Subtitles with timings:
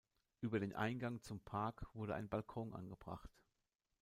[0.39, 3.29] Über den Eingang zum Park wurde ein Balkon angebracht.